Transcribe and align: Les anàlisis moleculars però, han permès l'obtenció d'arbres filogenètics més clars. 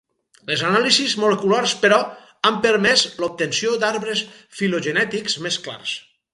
Les 0.51 0.61
anàlisis 0.69 1.13
moleculars 1.23 1.73
però, 1.83 1.99
han 2.49 2.57
permès 2.65 3.05
l'obtenció 3.21 3.77
d'arbres 3.87 4.27
filogenètics 4.59 5.41
més 5.49 5.63
clars. 5.69 5.97